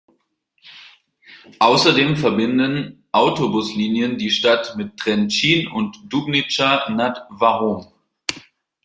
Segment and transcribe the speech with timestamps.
[1.59, 7.85] Außerdem verbinden Autobuslinien die Stadt mit Trenčín und Dubnica nad Váhom.